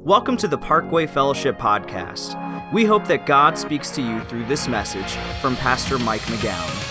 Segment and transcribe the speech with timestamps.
[0.00, 2.72] Welcome to the Parkway Fellowship Podcast.
[2.72, 6.86] We hope that God speaks to you through this message from Pastor Mike McGowan.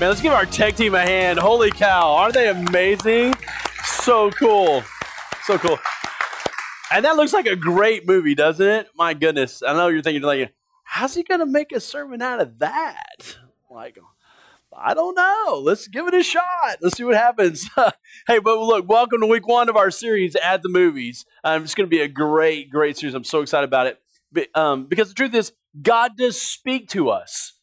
[0.00, 1.38] Man, let's give our tech team a hand.
[1.38, 3.34] Holy cow, aren't they amazing?
[3.84, 4.82] So cool.
[5.44, 5.78] So cool.
[6.90, 8.88] And that looks like a great movie, doesn't it?
[8.96, 9.62] My goodness.
[9.62, 10.52] I know you're thinking, like,
[10.82, 13.38] how's he going to make a sermon out of that?
[13.70, 13.96] Like,
[14.76, 15.60] I don't know.
[15.62, 16.78] Let's give it a shot.
[16.80, 17.68] Let's see what happens.
[18.26, 21.26] hey, but look, welcome to week one of our series at the movies.
[21.44, 23.14] Um, it's going to be a great, great series.
[23.14, 24.00] I'm so excited about it.
[24.32, 27.54] But, um, because the truth is, God does speak to us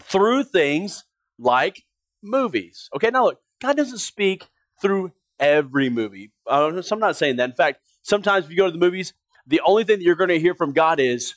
[0.00, 1.04] through things
[1.38, 1.84] like
[2.22, 2.90] movies.
[2.94, 4.46] Okay, now look, God doesn't speak
[4.80, 6.32] through every movie.
[6.46, 7.50] Uh, so I'm not saying that.
[7.50, 9.14] In fact, sometimes if you go to the movies,
[9.46, 11.34] the only thing that you're going to hear from God is,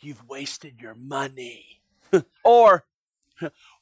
[0.00, 1.82] You've wasted your money.
[2.44, 2.84] or,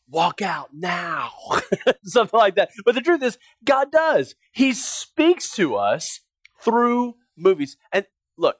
[0.09, 1.31] walk out now.
[2.05, 2.71] Something like that.
[2.85, 4.35] But the truth is, God does.
[4.53, 6.21] He speaks to us
[6.61, 7.77] through movies.
[7.93, 8.07] And
[8.37, 8.57] look,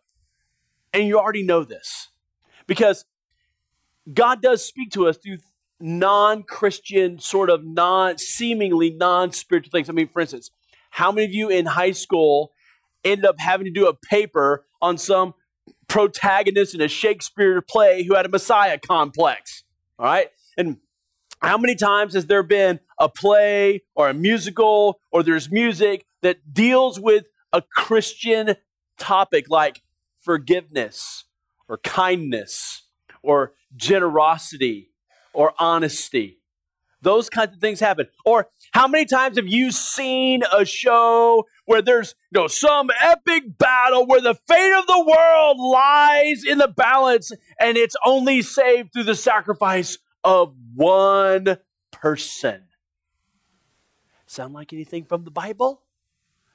[0.93, 2.09] and you already know this
[2.67, 3.05] because
[4.13, 5.39] God does speak to us through
[5.81, 9.89] non Christian, sort of non seemingly non spiritual things.
[9.89, 10.51] I mean, for instance,
[10.91, 12.53] how many of you in high school
[13.05, 15.35] ended up having to do a paper on some
[15.89, 19.65] protagonist in a Shakespeare play who had a Messiah complex?
[19.99, 20.29] All right.
[20.57, 20.79] And
[21.43, 26.53] how many times has there been a play or a musical or there's music that
[26.53, 28.57] deals with a Christian
[28.99, 29.83] topic like
[30.21, 31.25] forgiveness
[31.69, 32.83] or kindness
[33.23, 34.91] or generosity
[35.33, 36.39] or honesty?
[37.03, 38.07] Those kinds of things happen.
[38.25, 43.59] Or how many times have you seen a show where there's you know, some epic
[43.59, 48.93] battle where the fate of the world lies in the balance and it's only saved
[48.93, 51.59] through the sacrifice of one
[51.93, 52.65] person.
[54.27, 55.83] Sound like anything from the Bible?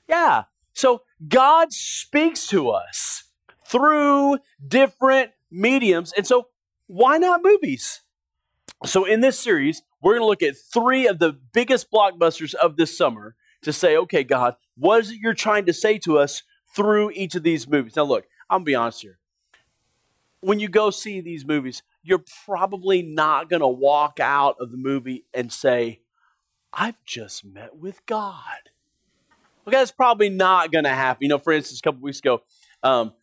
[0.10, 0.44] Yeah.
[0.74, 3.24] So God speaks to us
[3.66, 6.12] through different mediums.
[6.18, 6.50] And so
[6.88, 8.02] why not movies?
[8.86, 12.76] So in this series, we're going to look at three of the biggest blockbusters of
[12.76, 16.44] this summer to say, okay, God, what is it you're trying to say to us
[16.76, 17.96] through each of these movies?
[17.96, 19.20] Now, look, I'm going to be honest here.
[20.42, 24.78] When you go see these movies, you're probably not going to walk out of the
[24.78, 26.02] movie and say,
[26.74, 28.70] I've just met with God.
[29.68, 31.20] Okay, that's probably not going to happen.
[31.22, 32.42] You know, for instance, a couple weeks ago,
[32.84, 33.14] um,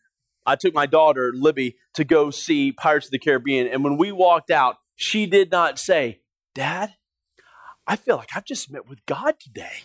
[0.45, 3.67] I took my daughter, Libby, to go see Pirates of the Caribbean.
[3.67, 6.21] And when we walked out, she did not say,
[6.55, 6.95] Dad,
[7.85, 9.83] I feel like I've just met with God today.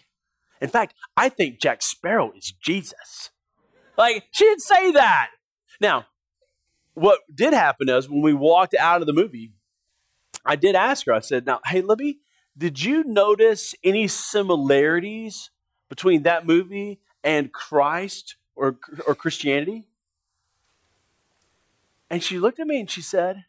[0.61, 3.31] In fact, I think Jack Sparrow is Jesus.
[3.99, 5.29] Like, she didn't say that.
[5.81, 6.07] Now,
[6.95, 9.53] what did happen is when we walked out of the movie,
[10.45, 12.19] I did ask her, I said, Now, hey, Libby,
[12.57, 15.51] did you notice any similarities
[15.89, 19.89] between that movie and Christ or, or Christianity?
[22.11, 23.45] And she looked at me and she said,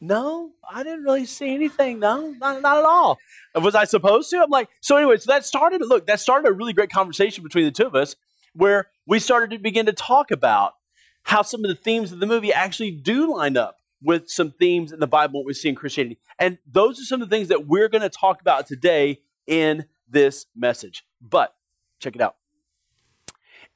[0.00, 2.00] No, I didn't really see anything.
[2.00, 3.18] No, not, not at all.
[3.54, 4.42] Was I supposed to?
[4.42, 7.64] I'm like, so anyway, so that started, look, that started a really great conversation between
[7.64, 8.16] the two of us
[8.52, 10.74] where we started to begin to talk about
[11.24, 14.92] how some of the themes of the movie actually do line up with some themes
[14.92, 16.18] in the Bible we see in Christianity.
[16.38, 19.86] And those are some of the things that we're going to talk about today in
[20.08, 21.04] this message.
[21.20, 21.54] But
[21.98, 22.36] check it out.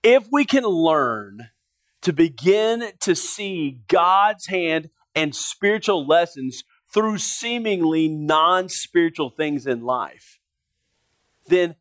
[0.02, 1.48] If we can learn
[2.02, 9.82] to begin to see God's hand and spiritual lessons through seemingly non spiritual things in
[9.82, 10.38] life,
[11.48, 11.76] then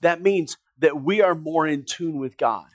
[0.00, 2.66] that means that we are more in tune with God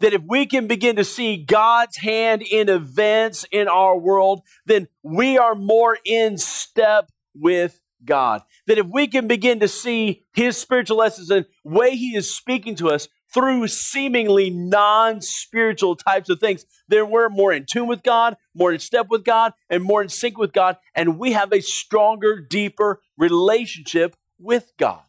[0.00, 4.88] that if we can begin to see God's hand in events in our world, then
[5.02, 8.42] we are more in step with God.
[8.66, 12.74] That if we can begin to see His spiritual lessons and way He is speaking
[12.76, 18.02] to us through seemingly non spiritual types of things, then we're more in tune with
[18.02, 21.52] God, more in step with God, and more in sync with God, and we have
[21.52, 25.02] a stronger, deeper relationship with God.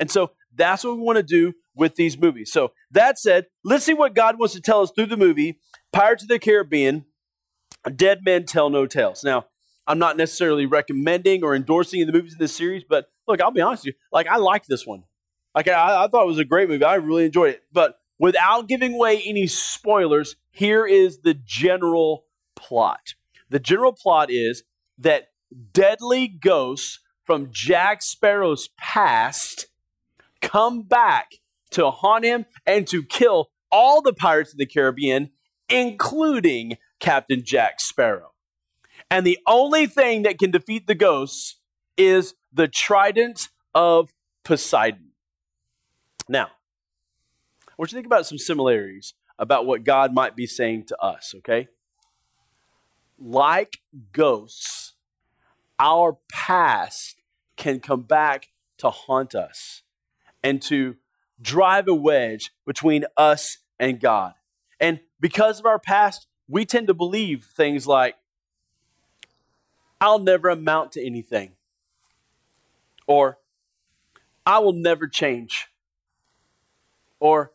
[0.00, 2.52] And so that's what we want to do with these movies.
[2.52, 5.60] So, that said, let's see what God wants to tell us through the movie
[5.92, 7.06] Pirates of the Caribbean
[7.94, 9.24] Dead Men Tell No Tales.
[9.24, 9.46] Now,
[9.86, 13.60] I'm not necessarily recommending or endorsing the movies in this series, but look, I'll be
[13.60, 14.00] honest with you.
[14.12, 15.04] Like, I liked this one.
[15.54, 16.84] Like, I, I thought it was a great movie.
[16.84, 17.62] I really enjoyed it.
[17.72, 22.24] But without giving away any spoilers, here is the general
[22.54, 23.14] plot.
[23.48, 24.62] The general plot is
[24.98, 25.28] that
[25.72, 29.68] deadly ghosts from Jack Sparrow's past
[30.40, 31.32] come back
[31.70, 35.30] to haunt him and to kill all the pirates of the Caribbean,
[35.68, 38.32] including Captain Jack Sparrow.
[39.10, 41.56] And the only thing that can defeat the ghosts
[41.96, 44.12] is the trident of
[44.44, 45.10] Poseidon.
[46.28, 46.48] Now,
[47.78, 51.32] want you to think about some similarities about what God might be saying to us,
[51.38, 51.68] okay?
[53.18, 53.78] Like
[54.12, 54.94] ghosts,
[55.78, 57.22] our past
[57.56, 58.48] can come back
[58.78, 59.82] to haunt us
[60.42, 60.96] and to
[61.40, 64.34] drive a wedge between us and God.
[64.80, 68.16] And because of our past, we tend to believe things like,
[70.00, 71.52] I'll never amount to anything,
[73.06, 73.38] or
[74.46, 75.66] I will never change,
[77.18, 77.52] or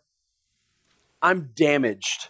[1.21, 2.27] I'm damaged.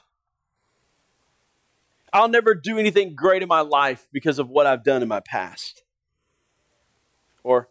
[2.13, 5.19] I'll never do anything great in my life because of what I've done in my
[5.19, 5.83] past.
[7.43, 7.69] Or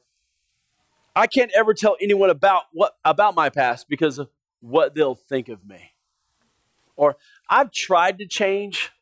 [1.14, 4.31] I can't ever tell anyone about what about my past because of
[4.61, 5.93] what they'll think of me.
[6.97, 7.17] Or
[7.49, 8.93] I've tried to change,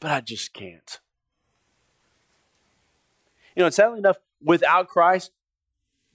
[0.00, 1.00] but I just can't.
[3.54, 5.30] You know, sadly enough, without Christ,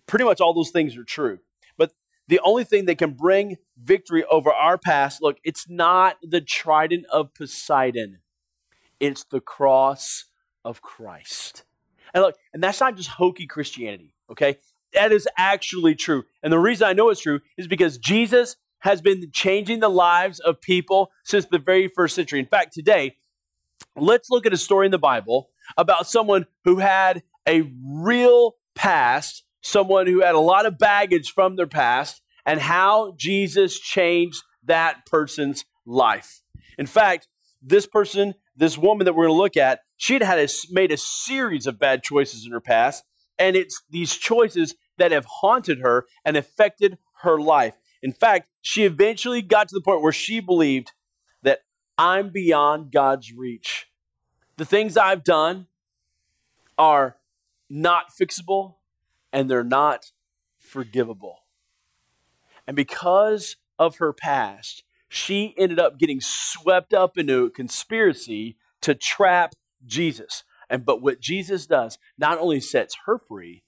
[0.07, 1.39] pretty much all those things are true.
[1.77, 1.93] But
[2.27, 7.05] the only thing that can bring victory over our past, look, it's not the trident
[7.11, 8.19] of Poseidon,
[8.99, 10.25] it's the cross
[10.65, 11.63] of Christ.
[12.13, 14.57] And look, and that's not just hokey Christianity, okay?
[14.93, 16.23] That is actually true.
[16.43, 20.39] And the reason I know it's true is because Jesus has been changing the lives
[20.39, 22.39] of people since the very first century.
[22.39, 23.15] In fact, today,
[23.95, 29.43] let's look at a story in the Bible about someone who had a real past,
[29.61, 35.05] someone who had a lot of baggage from their past, and how Jesus changed that
[35.05, 36.41] person's life.
[36.77, 37.27] In fact,
[37.61, 40.97] this person, this woman that we're going to look at, she'd had a, made a
[40.97, 43.03] series of bad choices in her past,
[43.39, 47.75] and it's these choices that have haunted her and affected her life.
[48.01, 50.91] In fact, she eventually got to the point where she believed
[51.43, 51.61] that
[51.97, 53.87] I'm beyond God's reach.
[54.57, 55.67] The things I've done
[56.77, 57.17] are
[57.69, 58.75] not fixable
[59.31, 60.11] and they're not
[60.59, 61.39] forgivable.
[62.65, 68.93] And because of her past, she ended up getting swept up into a conspiracy to
[68.93, 69.53] trap
[69.85, 70.43] Jesus.
[70.69, 73.63] And but what Jesus does not only sets her free,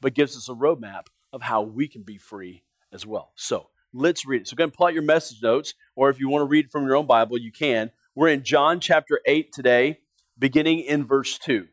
[0.00, 2.62] but gives us a roadmap of how we can be free
[2.92, 3.32] as well.
[3.34, 4.48] So let's read it.
[4.48, 6.70] So go ahead and pull out your message notes, or if you want to read
[6.70, 7.90] from your own Bible, you can.
[8.14, 9.98] We're in John chapter 8 today,
[10.38, 11.66] beginning in verse 2.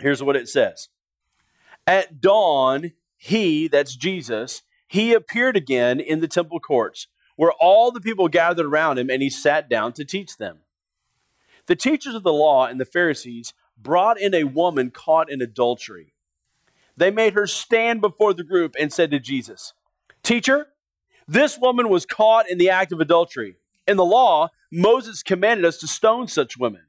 [0.00, 0.88] Here's what it says
[1.86, 8.00] At dawn, he, that's Jesus, he appeared again in the temple courts, where all the
[8.00, 10.58] people gathered around him, and he sat down to teach them.
[11.66, 16.14] The teachers of the law and the Pharisees brought in a woman caught in adultery.
[16.96, 19.72] They made her stand before the group and said to Jesus,
[20.22, 20.68] Teacher,
[21.26, 23.56] this woman was caught in the act of adultery.
[23.86, 26.82] In the law, Moses commanded us to stone such women.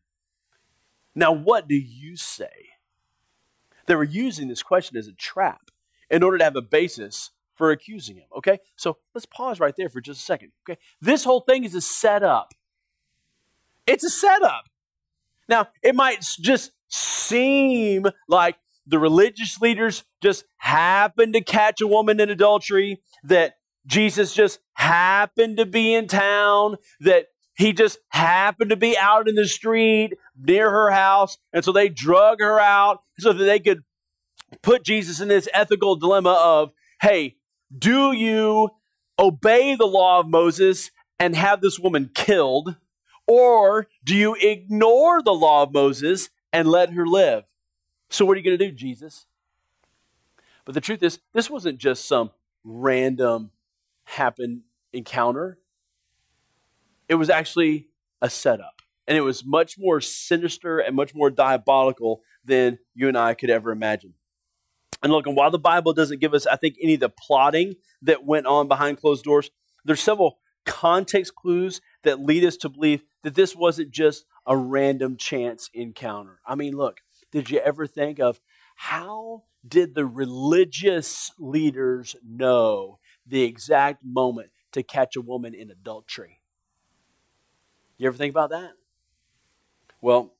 [1.13, 2.69] Now, what do you say?
[3.85, 5.71] They were using this question as a trap
[6.09, 8.27] in order to have a basis for accusing him.
[8.37, 8.59] Okay?
[8.75, 10.51] So let's pause right there for just a second.
[10.67, 10.79] Okay?
[11.01, 12.53] This whole thing is a setup.
[13.85, 14.69] It's a setup.
[15.47, 22.19] Now, it might just seem like the religious leaders just happened to catch a woman
[22.19, 23.55] in adultery, that
[23.85, 29.35] Jesus just happened to be in town, that he just happened to be out in
[29.35, 33.83] the street near her house, and so they drug her out so that they could
[34.63, 36.71] put Jesus in this ethical dilemma of,
[37.01, 37.35] hey,
[37.77, 38.69] do you
[39.19, 42.75] obey the law of Moses and have this woman killed?
[43.27, 47.45] Or do you ignore the law of Moses and let her live?
[48.09, 49.25] So, what are you going to do, Jesus?
[50.65, 52.31] But the truth is, this wasn't just some
[52.63, 53.51] random
[54.03, 54.63] happen
[54.93, 55.59] encounter,
[57.07, 57.87] it was actually
[58.21, 58.81] a setup.
[59.07, 63.49] And it was much more sinister and much more diabolical than you and I could
[63.49, 64.13] ever imagine.
[65.01, 67.75] And look, and while the Bible doesn't give us, I think, any of the plotting
[68.03, 69.49] that went on behind closed doors,
[69.83, 75.15] there's several context clues that lead us to believe that this wasn't just a random
[75.15, 76.39] chance encounter.
[76.45, 76.97] I mean, look,
[77.31, 78.41] did you ever think of
[78.75, 86.41] how did the religious leaders know the exact moment to catch a woman in adultery?
[87.97, 88.71] You ever think about that?
[90.01, 90.33] Well,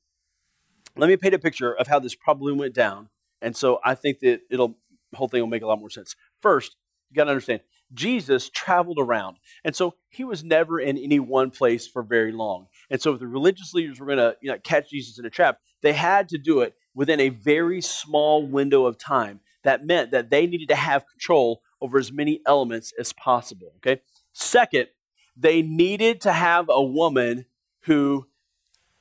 [0.96, 3.10] let me paint a picture of how this probably went down.
[3.40, 4.76] And so I think that it'll
[5.14, 6.16] whole thing will make a lot more sense.
[6.40, 6.76] First,
[7.10, 7.60] you got to understand
[7.92, 9.38] Jesus traveled around.
[9.64, 12.66] And so he was never in any one place for very long.
[12.90, 15.30] And so if the religious leaders were going to you know, catch Jesus in a
[15.30, 19.40] trap, they had to do it within a very small window of time.
[19.62, 23.72] That meant that they needed to have control over as many elements as possible.
[23.76, 24.02] Okay.
[24.32, 24.88] Second,
[25.36, 27.46] they needed to have a woman
[27.82, 28.26] who,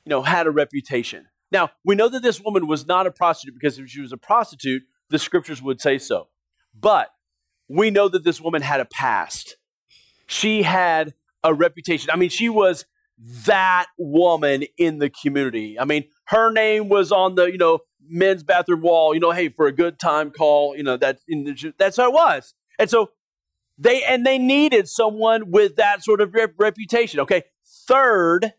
[0.06, 1.28] you know, had a reputation.
[1.52, 4.18] Now, we know that this woman was not a prostitute because if she was a
[4.18, 6.28] prostitute, the scriptures would say so.
[6.80, 7.10] But
[7.68, 9.58] we know that this woman had a past.
[10.28, 12.10] she had a reputation.
[12.12, 12.86] I mean, she was
[13.46, 15.80] that woman in the community.
[15.80, 19.50] I mean, her name was on the, you know, men's bathroom wall, you know, hey,
[19.50, 21.20] for a good time call, you know, that
[21.78, 22.54] that's how it was.
[22.78, 23.12] And so
[23.78, 27.20] they and they needed someone with that sort of rep- reputation.
[27.22, 27.44] Okay.
[27.66, 28.54] Third,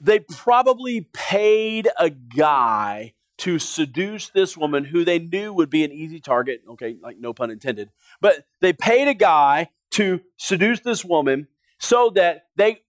[0.00, 5.92] they probably paid a guy to seduce this woman who they knew would be an
[5.92, 6.62] easy target.
[6.70, 7.90] Okay, like no pun intended.
[8.20, 12.82] But they paid a guy to seduce this woman so that they,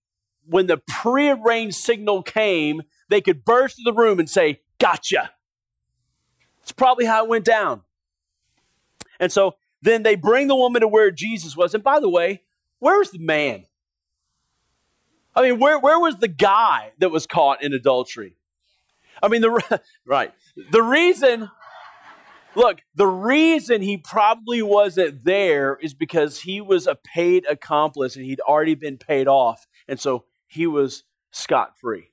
[0.46, 5.32] when the prearranged signal came, they could burst into the room and say, Gotcha.
[6.62, 7.84] It's probably how it went down.
[9.20, 11.74] And so then they bring the woman to where Jesus was.
[11.74, 12.42] And by the way,
[12.80, 13.66] where's the man?
[15.36, 18.36] I mean, where, where was the guy that was caught in adultery?
[19.22, 20.34] I mean, the right.
[20.72, 21.50] The reason,
[22.56, 28.26] look, the reason he probably wasn't there is because he was a paid accomplice and
[28.26, 29.68] he'd already been paid off.
[29.88, 32.12] And so he was scot free.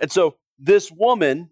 [0.00, 1.50] And so this woman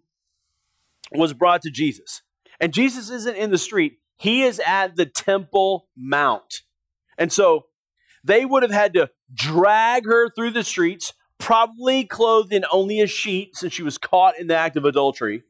[1.11, 2.21] was brought to Jesus.
[2.59, 6.61] And Jesus isn't in the street, he is at the Temple Mount.
[7.17, 7.65] And so
[8.23, 13.07] they would have had to drag her through the streets, probably clothed in only a
[13.07, 15.43] sheet since she was caught in the act of adultery.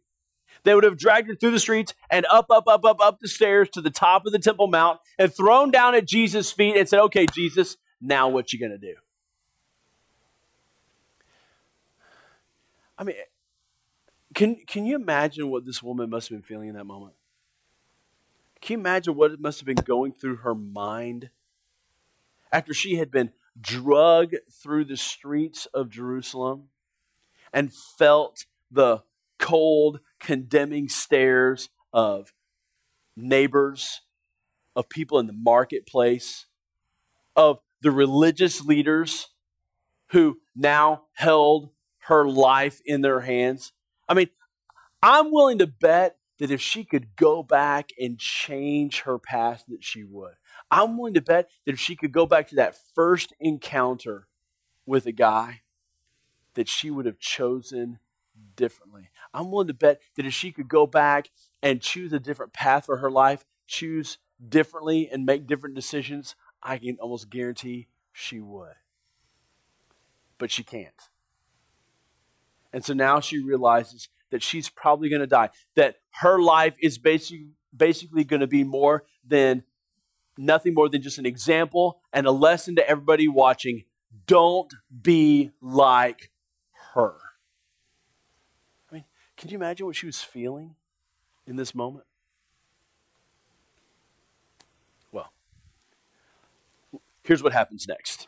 [0.65, 3.27] They would have dragged her through the streets and up, up, up, up, up the
[3.27, 6.89] stairs to the top of the Temple Mount and thrown down at Jesus' feet and
[6.89, 8.95] said, Okay, Jesus, now what you gonna do?
[12.97, 13.15] I mean,
[14.33, 17.13] can, can you imagine what this woman must have been feeling in that moment?
[18.61, 21.29] Can you imagine what it must have been going through her mind
[22.51, 26.69] after she had been drugged through the streets of Jerusalem
[27.53, 29.03] and felt the
[29.37, 32.33] cold, condemning stares of
[33.15, 34.01] neighbors,
[34.75, 36.47] of people in the marketplace,
[37.35, 39.29] of the religious leaders
[40.09, 41.69] who now held
[42.07, 43.73] her life in their hands.
[44.07, 44.29] I mean,
[45.01, 49.83] I'm willing to bet that if she could go back and change her past, that
[49.83, 50.33] she would.
[50.69, 54.27] I'm willing to bet that if she could go back to that first encounter
[54.85, 55.61] with a guy,
[56.55, 57.99] that she would have chosen
[58.55, 59.09] differently.
[59.35, 61.29] I'm willing to bet that if she could go back
[61.61, 66.77] and choose a different path for her life, choose differently and make different decisions, I
[66.77, 68.73] can almost guarantee she would.
[70.37, 71.09] But she can't.
[72.73, 76.97] And so now she realizes that she's probably going to die, that her life is
[76.97, 79.63] basically, basically going to be more than
[80.37, 83.83] nothing more than just an example and a lesson to everybody watching.
[84.27, 86.31] Don't be like
[86.93, 87.15] her.
[89.37, 90.75] Can you imagine what she was feeling
[91.45, 92.05] in this moment?
[95.11, 95.31] Well,
[97.23, 98.27] here's what happens next.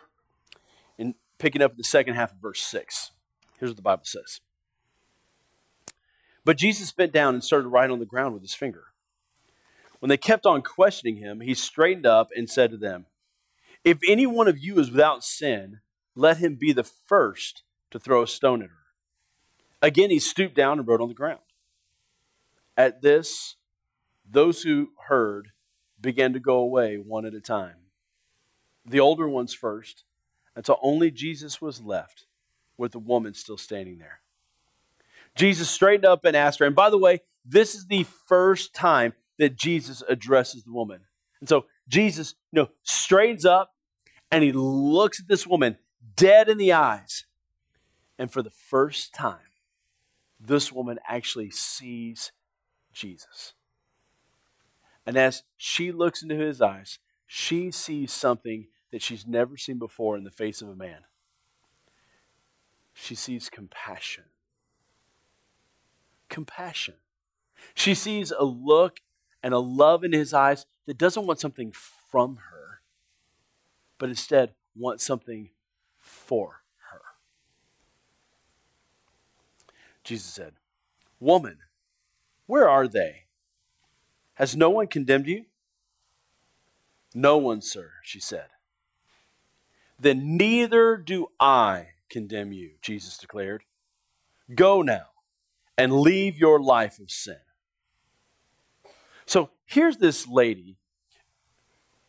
[0.98, 3.12] In picking up the second half of verse 6,
[3.60, 4.42] here's what the Bible says.
[6.44, 8.86] But Jesus bent down and started writing on the ground with his finger.
[10.00, 13.08] When they kept on questioning him, he straightened up and said to them,
[13.84, 15.82] If any one of you is without sin,
[16.16, 18.87] let him be the first to throw a stone at her.
[19.82, 21.42] Again, he stooped down and wrote on the ground.
[22.76, 23.56] At this,
[24.30, 25.50] those who heard
[26.00, 27.76] began to go away one at a time.
[28.86, 30.04] The older ones first,
[30.56, 32.26] until only Jesus was left,
[32.78, 34.22] with the woman still standing there.
[35.36, 39.14] Jesus straightened up and asked her, and by the way, this is the first time
[39.38, 41.02] that Jesus addresses the woman.
[41.40, 43.74] And so Jesus, you know, straightens up
[44.32, 45.78] and he looks at this woman
[46.16, 47.26] dead in the eyes.
[48.18, 49.47] And for the first time,
[50.40, 52.32] this woman actually sees
[52.94, 53.54] Jesus.
[55.06, 60.18] And as she looks into his eyes, she sees something that she's never seen before
[60.18, 61.00] in the face of a man.
[62.94, 64.26] She sees compassion.
[66.30, 66.96] Compassion.
[67.74, 69.02] She sees a look
[69.44, 72.82] and a love in his eyes that doesn't want something from her,
[73.98, 75.50] but instead wants something
[75.98, 77.02] for her.
[80.08, 80.54] Jesus said,
[81.20, 81.58] Woman,
[82.46, 83.24] where are they?
[84.36, 85.46] Has no one condemned you?
[87.14, 88.48] No one, sir, she said.
[90.00, 93.64] Then neither do I condemn you, Jesus declared.
[94.56, 95.08] Go now
[95.78, 97.40] and leave your life of sin.
[99.26, 100.78] So here's this lady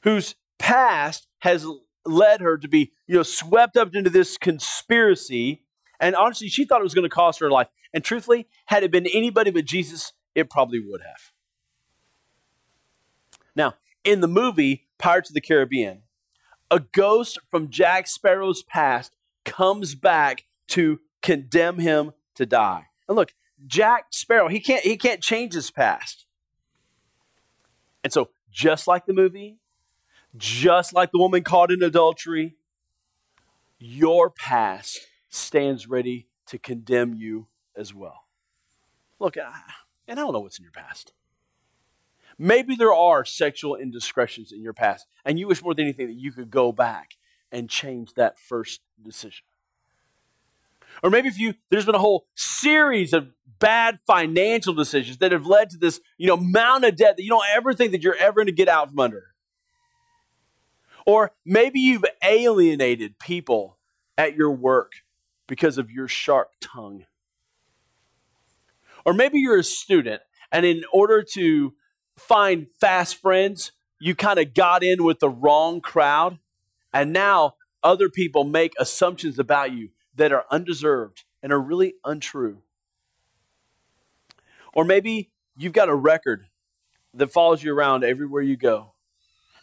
[0.03, 1.67] whose past has
[2.07, 5.65] led her to be, you know, swept up into this conspiracy.
[5.99, 7.67] And honestly, she thought it was going to cost her life.
[7.93, 11.33] And truthfully, had it been anybody but Jesus, it probably would have.
[13.57, 16.03] Now, in the movie Pirates of the Caribbean,
[16.71, 19.13] A ghost from Jack Sparrow's past
[19.45, 22.87] comes back to condemn him to die.
[23.09, 23.33] And look,
[23.67, 26.27] Jack Sparrow, he can't he can't change his past.
[28.05, 29.59] And so just like the movie,
[30.37, 32.57] just like the woman caught in adultery,
[33.79, 38.25] your past stands ready to condemn you as well.
[39.19, 39.47] Look, and
[40.09, 41.13] I don't know what's in your past.
[42.39, 46.17] Maybe there are sexual indiscretions in your past, and you wish more than anything that
[46.17, 47.17] you could go back
[47.51, 49.45] and change that first decision.
[51.03, 55.47] Or maybe if you there's been a whole series of bad financial decisions that have
[55.47, 58.17] led to this, you know, amount of debt that you don't ever think that you're
[58.17, 59.35] ever going to get out from under.
[61.07, 63.79] Or maybe you've alienated people
[64.17, 64.93] at your work
[65.47, 67.07] because of your sharp tongue.
[69.09, 70.21] Or maybe you're a student,
[70.53, 71.73] and in order to
[72.19, 76.39] find fast friends, you kind of got in with the wrong crowd,
[76.93, 82.59] and now other people make assumptions about you that are undeserved and are really untrue.
[84.75, 86.45] Or maybe you've got a record
[87.15, 88.93] that follows you around everywhere you go.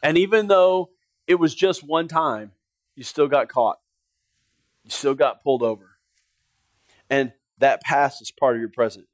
[0.02, 0.90] And even though
[1.28, 2.54] it was just one time,
[2.96, 3.78] you still got caught.
[4.84, 6.00] You still got pulled over.
[7.12, 9.06] And that past is part of your present.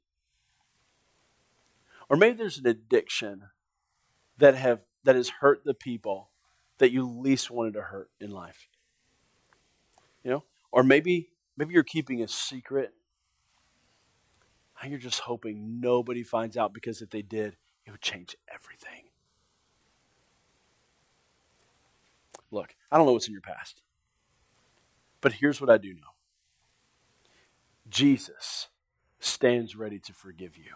[2.12, 3.44] Or maybe there's an addiction
[4.36, 6.28] that have that has hurt the people
[6.76, 8.68] that you least wanted to hurt in life.
[10.22, 10.44] You know?
[10.70, 12.92] Or maybe maybe you're keeping a secret.
[14.82, 19.04] And you're just hoping nobody finds out because if they did, it would change everything.
[22.50, 23.80] Look, I don't know what's in your past.
[25.22, 26.12] But here's what I do know
[27.88, 28.68] Jesus
[29.18, 30.74] stands ready to forgive you.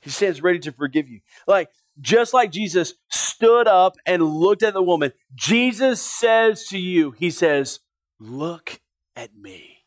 [0.00, 1.20] He stands ready to forgive you.
[1.46, 7.12] Like, just like Jesus stood up and looked at the woman, Jesus says to you,
[7.12, 7.80] He says,
[8.20, 8.80] Look
[9.16, 9.84] at me.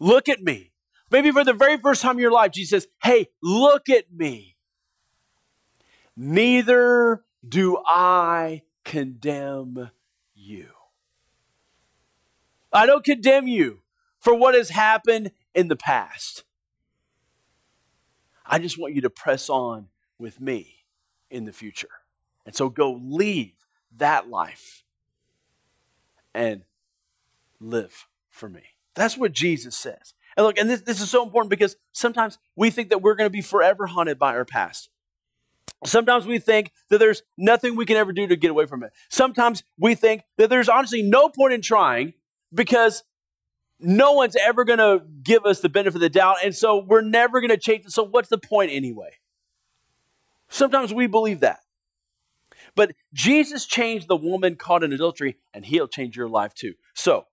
[0.00, 0.72] Look at me.
[1.10, 4.56] Maybe for the very first time in your life, Jesus says, Hey, look at me.
[6.16, 9.90] Neither do I condemn
[10.34, 10.68] you.
[12.72, 13.80] I don't condemn you
[14.18, 16.44] for what has happened in the past.
[18.52, 19.88] I just want you to press on
[20.18, 20.84] with me
[21.30, 21.88] in the future.
[22.44, 23.54] And so go leave
[23.96, 24.84] that life
[26.34, 26.62] and
[27.60, 28.60] live for me.
[28.94, 30.12] That's what Jesus says.
[30.36, 33.26] And look, and this, this is so important because sometimes we think that we're going
[33.26, 34.90] to be forever haunted by our past.
[35.86, 38.92] Sometimes we think that there's nothing we can ever do to get away from it.
[39.08, 42.12] Sometimes we think that there's honestly no point in trying
[42.52, 43.02] because
[43.82, 46.36] no one's ever going to give us the benefit of the doubt.
[46.44, 47.86] And so we're never going to change.
[47.88, 49.18] So what's the point anyway?
[50.48, 51.60] Sometimes we believe that.
[52.74, 56.74] But Jesus changed the woman caught in adultery, and he'll change your life too.
[56.94, 57.26] So,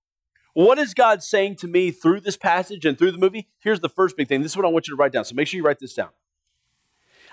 [0.53, 3.47] what is God saying to me through this passage and through the movie?
[3.59, 4.41] Here's the first big thing.
[4.41, 5.23] This is what I want you to write down.
[5.23, 6.09] So make sure you write this down.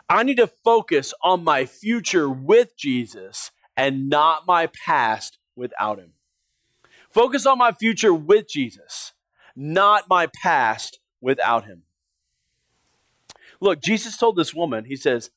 [0.09, 6.13] I need to focus on my future with Jesus and not my past without him.
[7.17, 9.15] Focus on my future with Jesus,
[9.57, 11.85] not my past without him.
[13.59, 15.31] Look, Jesus told this woman, he says,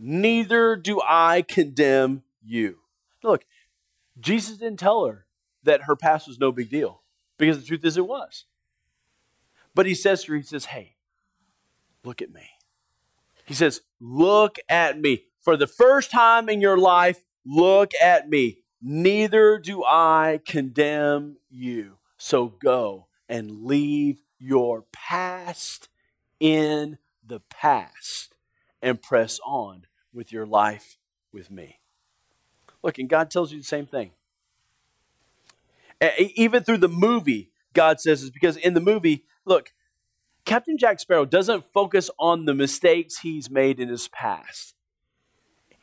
[0.00, 2.78] Neither do I condemn you.
[3.22, 3.44] Look,
[4.18, 5.26] Jesus didn't tell her
[5.64, 7.02] that her past was no big deal
[7.36, 8.46] because the truth is it was.
[9.74, 10.96] But he says to her, he says, Hey,
[12.04, 12.48] look at me.
[13.44, 15.24] He says, Look at me.
[15.42, 18.61] For the first time in your life, look at me.
[18.82, 21.98] Neither do I condemn you.
[22.16, 25.88] So go and leave your past
[26.40, 28.34] in the past
[28.82, 30.98] and press on with your life
[31.32, 31.78] with me.
[32.82, 34.10] Look, and God tells you the same thing.
[36.18, 39.72] Even through the movie, God says this because in the movie, look,
[40.44, 44.74] Captain Jack Sparrow doesn't focus on the mistakes he's made in his past.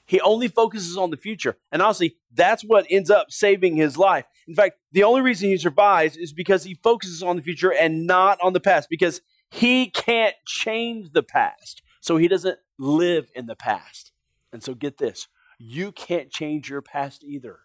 [0.09, 1.55] He only focuses on the future.
[1.71, 4.25] And honestly, that's what ends up saving his life.
[4.47, 8.07] In fact, the only reason he survives is because he focuses on the future and
[8.07, 11.83] not on the past, because he can't change the past.
[12.01, 14.11] So he doesn't live in the past.
[14.51, 15.27] And so get this
[15.59, 17.59] you can't change your past either.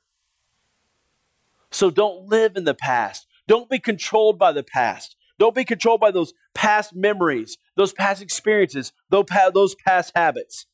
[1.71, 3.27] So don't live in the past.
[3.49, 5.17] Don't be controlled by the past.
[5.39, 10.67] Don't be controlled by those past memories, those past experiences, those past habits.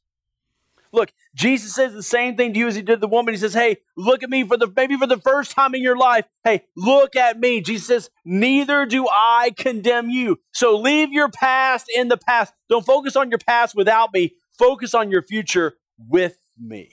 [0.92, 3.35] Look, Jesus says the same thing to you as he did the woman.
[3.35, 5.97] He says, Hey, look at me for the maybe for the first time in your
[5.97, 6.27] life.
[6.43, 7.61] Hey, look at me.
[7.61, 10.40] Jesus says, Neither do I condemn you.
[10.53, 12.53] So leave your past in the past.
[12.69, 14.35] Don't focus on your past without me.
[14.59, 16.90] Focus on your future with me.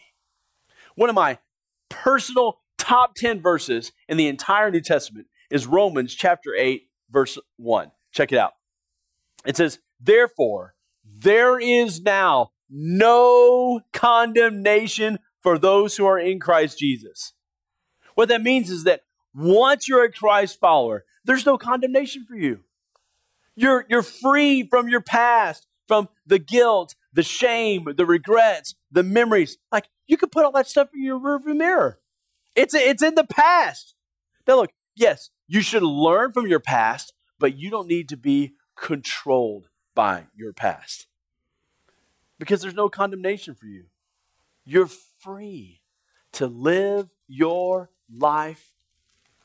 [0.95, 1.39] One of my
[1.89, 7.91] personal top 10 verses in the entire New Testament is Romans chapter 8, verse 1.
[8.12, 8.54] Check it out.
[9.45, 17.34] It says, Therefore, there is now no condemnation for those who are in Christ Jesus.
[18.15, 19.01] What that means is that
[19.34, 22.62] once you're a Christ follower, there's no condemnation for you.
[23.56, 29.58] You're, you're free from your past, from the guilt, the shame, the regrets, the memories.
[29.71, 31.99] Like you can put all that stuff in your rearview mirror.
[32.56, 33.93] It's, it's in the past.
[34.47, 38.53] Now, look, yes, you should learn from your past, but you don't need to be
[38.75, 41.07] controlled by your past
[42.39, 43.86] because there's no condemnation for you.
[44.65, 45.82] You're free
[46.34, 48.73] to live your life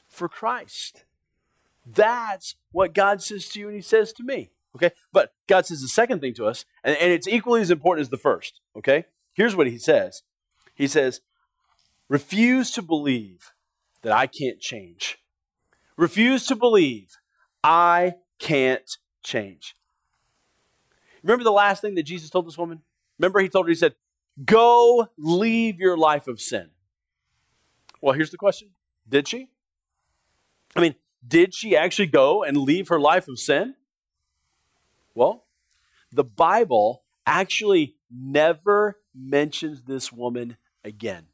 [0.09, 1.05] for Christ.
[1.87, 4.51] That's what God says to you and He says to me.
[4.77, 4.91] Okay?
[5.13, 8.11] But God says the second thing to us, and, and it's equally as important as
[8.11, 8.61] the first.
[8.77, 9.07] Okay?
[9.33, 10.23] Here's what He says
[10.75, 11.21] He says,
[12.09, 13.53] refuse to believe
[14.03, 15.19] that I can't change.
[15.97, 17.17] Refuse to believe
[17.63, 19.75] I can't change.
[21.23, 22.83] Remember the last thing that Jesus told this woman?
[23.19, 23.95] Remember, he told her, he said,
[24.45, 26.71] Go leave your life of sin.
[28.01, 28.71] Well, here's the question
[29.09, 29.49] Did she?
[30.75, 30.95] I mean,
[31.27, 33.75] did she actually go and leave her life of sin?
[35.15, 35.45] Well,
[36.11, 41.27] the Bible actually never mentions this woman again.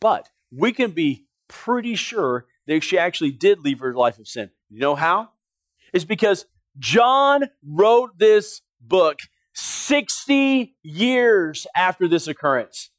[0.00, 4.50] But we can be pretty sure that she actually did leave her life of sin.
[4.68, 5.30] You know how?
[5.92, 6.46] It's because
[6.78, 9.20] John wrote this book
[9.54, 12.90] 60 years after this occurrence.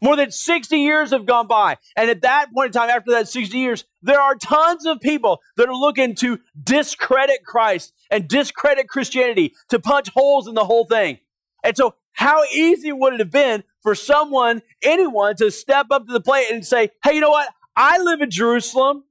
[0.00, 1.76] More than 60 years have gone by.
[1.96, 5.40] And at that point in time, after that 60 years, there are tons of people
[5.56, 10.84] that are looking to discredit Christ and discredit Christianity, to punch holes in the whole
[10.84, 11.18] thing.
[11.64, 16.12] And so, how easy would it have been for someone, anyone, to step up to
[16.12, 17.48] the plate and say, hey, you know what?
[17.76, 19.04] I live in Jerusalem.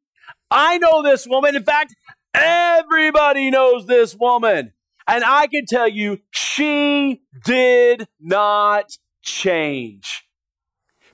[0.52, 1.56] I know this woman.
[1.56, 1.96] In fact,
[2.38, 4.74] everybody knows this woman.
[5.08, 10.26] And I can tell you, she did not change.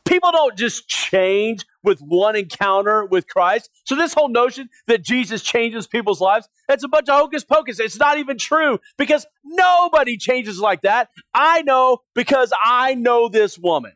[0.05, 3.69] People don't just change with one encounter with Christ.
[3.85, 7.79] So, this whole notion that Jesus changes people's lives, that's a bunch of hocus pocus.
[7.79, 11.09] It's not even true because nobody changes like that.
[11.33, 13.93] I know because I know this woman.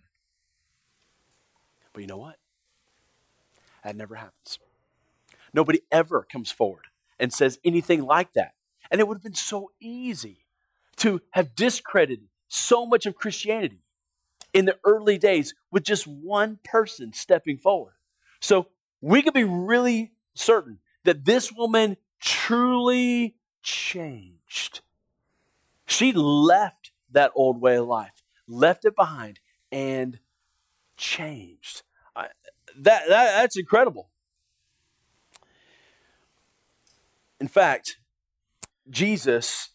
[1.92, 2.38] But you know what?
[3.84, 4.60] That never happens.
[5.54, 6.87] Nobody ever comes forward
[7.20, 8.54] and says anything like that.
[8.92, 10.46] And it would have been so easy
[10.98, 13.82] to have discredited so much of Christianity
[14.54, 17.94] in the early days with just one person stepping forward.
[18.40, 18.68] So
[19.02, 24.82] we can be really certain that this woman truly changed.
[25.86, 29.40] She left that old way of life, left it behind,
[29.72, 30.20] and
[30.98, 31.84] changed.
[32.16, 32.28] I,
[32.78, 34.10] that, that, that's incredible.
[37.40, 37.98] In fact,
[38.90, 39.70] Jesus,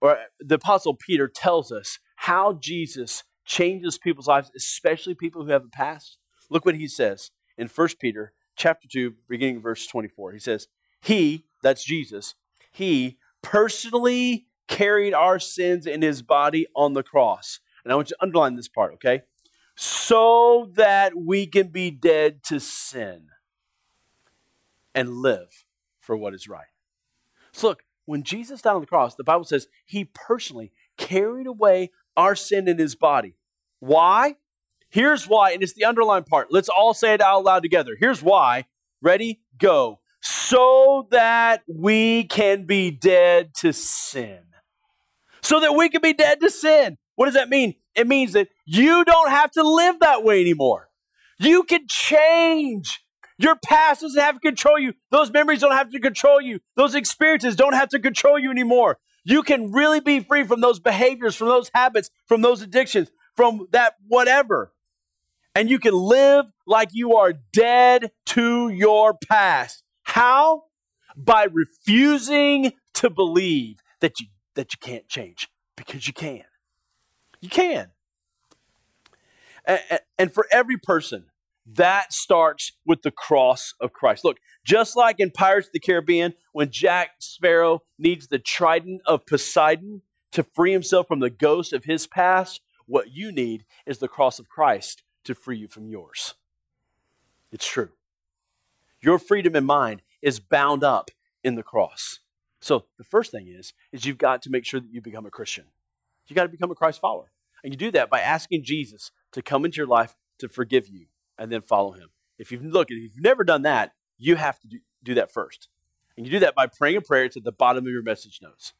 [0.00, 5.64] or the Apostle Peter, tells us how Jesus changes people's lives, especially people who have
[5.64, 6.18] a past.
[6.50, 10.32] Look what he says in 1 Peter chapter 2, beginning verse 24.
[10.32, 10.68] He says,
[11.00, 12.34] He, that's Jesus,
[12.70, 17.60] he personally carried our sins in his body on the cross.
[17.82, 19.22] And I want you to underline this part, okay?
[19.76, 23.28] So that we can be dead to sin
[24.94, 25.64] and live
[26.00, 26.66] for what is right.
[27.52, 31.90] So look, when Jesus died on the cross, the Bible says he personally carried away
[32.16, 33.34] our sin in his body.
[33.80, 34.36] Why?
[34.90, 36.48] Here's why, and it's the underlined part.
[36.50, 37.96] Let's all say it out loud together.
[37.98, 38.64] Here's why.
[39.02, 39.40] Ready?
[39.58, 40.00] Go.
[40.20, 44.40] So that we can be dead to sin.
[45.42, 46.96] So that we can be dead to sin.
[47.14, 47.74] What does that mean?
[47.94, 50.88] It means that you don't have to live that way anymore.
[51.38, 53.00] You can change.
[53.38, 54.94] Your past doesn't have to control you.
[55.10, 56.60] Those memories don't have to control you.
[56.74, 58.98] Those experiences don't have to control you anymore.
[59.24, 63.68] You can really be free from those behaviors, from those habits, from those addictions, from
[63.70, 64.72] that whatever.
[65.54, 69.82] And you can live like you are dead to your past.
[70.02, 70.64] How?
[71.16, 76.44] By refusing to believe that you that you can't change because you can.
[77.40, 77.90] You can.
[79.64, 79.80] And,
[80.18, 81.26] and for every person,
[81.76, 84.24] that starts with the cross of Christ.
[84.24, 89.26] Look, just like in Pirates of the Caribbean, when Jack Sparrow needs the trident of
[89.26, 90.02] Poseidon
[90.32, 94.38] to free himself from the ghost of his past, what you need is the cross
[94.38, 96.34] of Christ to free you from yours.
[97.52, 97.90] It's true.
[99.00, 101.10] Your freedom in mind is bound up
[101.44, 102.20] in the cross.
[102.60, 105.30] So the first thing is, is you've got to make sure that you become a
[105.30, 105.66] Christian.
[106.26, 107.30] You got to become a Christ follower.
[107.62, 111.06] And you do that by asking Jesus to come into your life to forgive you
[111.38, 112.08] and then follow him.
[112.38, 115.68] If you've look, if you've never done that, you have to do, do that first.
[116.16, 117.24] And you do that by praying a prayer.
[117.24, 118.72] It's at the bottom of your message notes.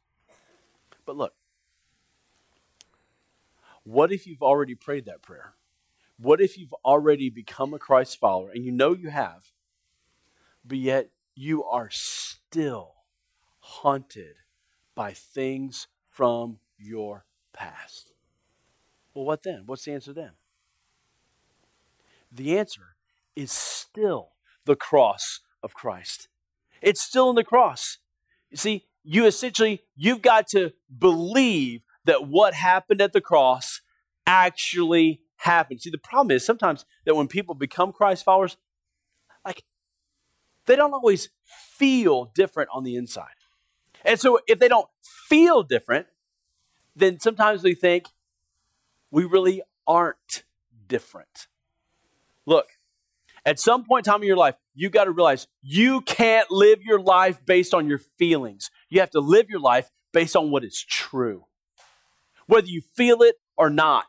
[1.06, 1.34] But look,
[3.84, 5.54] what if you've already prayed that prayer?
[6.18, 9.52] What if you've already become a Christ follower and you know you have,
[10.64, 12.96] but yet you are still
[13.60, 14.34] haunted
[14.96, 18.12] by things from your past?
[19.14, 19.62] Well, what then?
[19.64, 20.32] What's the answer then?
[22.30, 22.96] The answer
[23.34, 24.32] is still
[24.64, 26.28] the cross of Christ.
[26.82, 27.98] It's still in the cross.
[28.50, 33.80] You see, you essentially you've got to believe that what happened at the cross
[34.26, 35.80] actually happened.
[35.80, 38.56] See, the problem is sometimes that when people become Christ followers,
[39.44, 39.64] like
[40.66, 43.28] they don't always feel different on the inside.
[44.04, 46.06] And so if they don't feel different,
[46.94, 48.06] then sometimes we think
[49.10, 50.44] we really aren't
[50.86, 51.46] different.
[52.48, 52.68] Look,
[53.44, 56.82] at some point in time in your life, you got to realize you can't live
[56.82, 58.70] your life based on your feelings.
[58.88, 61.44] You have to live your life based on what is true,
[62.46, 64.06] whether you feel it or not.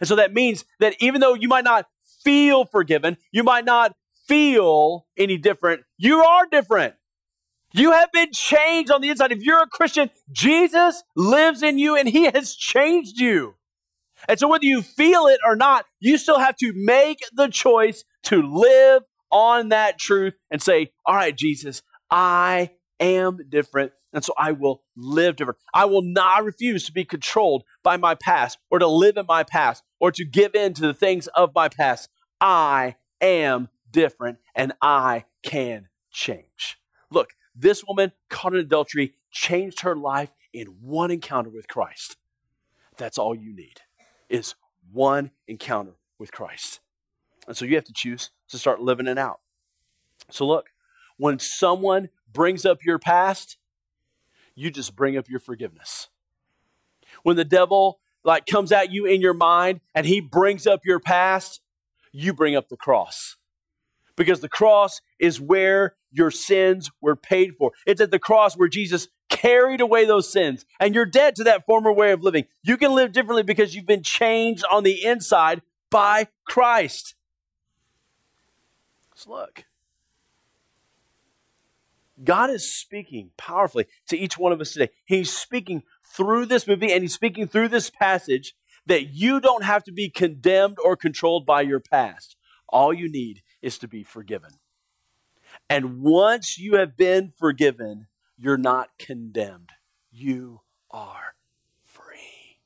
[0.00, 1.86] And so that means that even though you might not
[2.24, 3.94] feel forgiven, you might not
[4.26, 6.94] feel any different, you are different.
[7.72, 9.32] You have been changed on the inside.
[9.32, 13.56] If you're a Christian, Jesus lives in you and he has changed you.
[14.28, 18.04] And so, whether you feel it or not, you still have to make the choice
[18.24, 23.92] to live on that truth and say, All right, Jesus, I am different.
[24.12, 25.58] And so I will live different.
[25.74, 29.42] I will not refuse to be controlled by my past or to live in my
[29.42, 32.08] past or to give in to the things of my past.
[32.40, 36.78] I am different and I can change.
[37.10, 42.16] Look, this woman caught in adultery changed her life in one encounter with Christ.
[42.96, 43.80] That's all you need
[44.34, 44.56] is
[44.92, 46.80] one encounter with Christ.
[47.46, 49.40] And so you have to choose to start living it out.
[50.30, 50.70] So look,
[51.16, 53.56] when someone brings up your past,
[54.56, 56.08] you just bring up your forgiveness.
[57.22, 60.98] When the devil like comes at you in your mind and he brings up your
[60.98, 61.60] past,
[62.12, 63.36] you bring up the cross.
[64.16, 67.72] Because the cross is where your sins were paid for.
[67.86, 71.66] It's at the cross where Jesus carried away those sins and you're dead to that
[71.66, 72.44] former way of living.
[72.62, 77.16] You can live differently because you've been changed on the inside by Christ.
[79.10, 79.64] Let's look.
[82.22, 84.90] God is speaking powerfully to each one of us today.
[85.04, 88.54] He's speaking through this movie and he's speaking through this passage
[88.86, 92.36] that you don't have to be condemned or controlled by your past.
[92.68, 94.50] All you need is to be forgiven.
[95.68, 99.70] And once you have been forgiven, you're not condemned.
[100.10, 101.34] You are
[101.82, 102.58] free.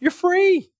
[0.00, 0.70] You're free.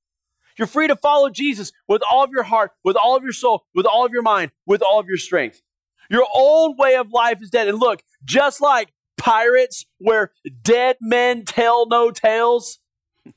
[0.57, 3.66] You're free to follow Jesus with all of your heart, with all of your soul,
[3.74, 5.62] with all of your mind, with all of your strength.
[6.11, 7.66] Your old way of life is dead.
[7.66, 12.78] And look, just like pirates, where dead men tell no tales,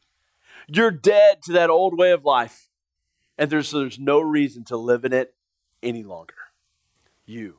[0.67, 2.69] you're dead to that old way of life.
[3.37, 5.33] And there's, there's no reason to live in it
[5.81, 6.35] any longer.
[7.25, 7.57] You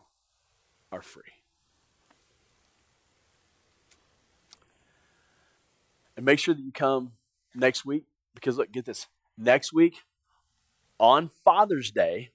[0.93, 1.38] are free.
[6.19, 7.13] And make sure that you come
[7.55, 8.03] next week
[8.35, 9.07] because look, get this.
[9.39, 10.03] Next week
[10.99, 12.31] on Father's Day,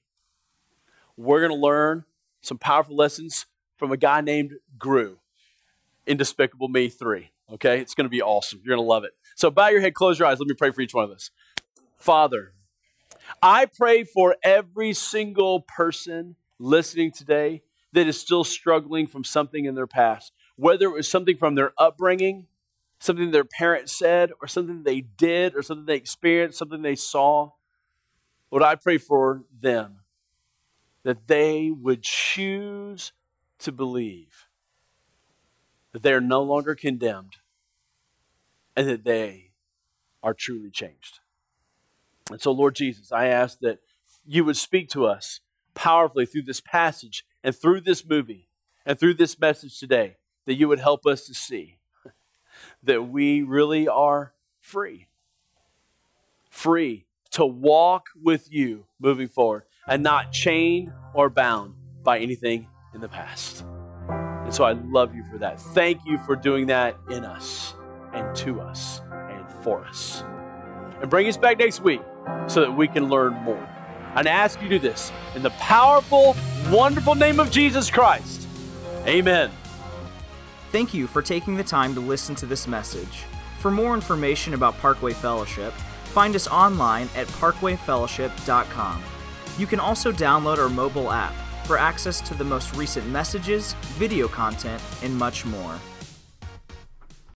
[1.17, 2.05] we're going to learn
[2.39, 5.19] some powerful lessons from a guy named Gru
[6.05, 7.29] in Despicable Me 3.
[7.51, 7.81] Okay?
[7.81, 8.61] It's going to be awesome.
[8.63, 9.11] You're going to love it.
[9.35, 10.39] So bow your head, close your eyes.
[10.39, 11.29] Let me pray for each one of us.
[11.97, 12.53] Father,
[13.41, 19.75] I pray for every single person listening today that is still struggling from something in
[19.75, 22.47] their past, whether it was something from their upbringing,
[23.03, 27.49] something their parents said, or something they did, or something they experienced, something they saw.
[28.49, 29.97] Lord, I pray for them
[31.03, 33.11] that they would choose
[33.59, 34.47] to believe
[35.91, 37.35] that they are no longer condemned
[38.73, 39.51] and that they
[40.23, 41.19] are truly changed.
[42.31, 43.79] And so, Lord Jesus, I ask that
[44.25, 45.41] you would speak to us
[45.75, 48.47] powerfully through this passage and through this movie
[48.85, 51.79] and through this message today, that you would help us to see
[52.83, 55.07] that we really are free.
[56.49, 61.73] Free to walk with you moving forward and not chained or bound
[62.03, 63.65] by anything in the past.
[64.09, 65.59] And so I love you for that.
[65.59, 67.73] Thank you for doing that in us
[68.13, 70.23] and to us and for us.
[71.01, 72.01] And bring us back next week
[72.47, 73.67] so that we can learn more.
[74.15, 76.35] And I ask you to do this in the powerful,
[76.69, 78.47] wonderful name of Jesus Christ.
[79.07, 79.49] Amen.
[80.73, 83.25] Thank you for taking the time to listen to this message.
[83.59, 85.71] For more information about Parkway Fellowship,
[86.05, 89.03] find us online at parkwayfellowship.com.
[89.59, 91.35] You can also download our mobile app
[91.67, 95.79] for access to the most recent messages, video content, and much more.